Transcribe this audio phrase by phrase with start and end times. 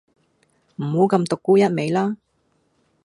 [0.77, 2.17] 唔好咁獨沽一味啦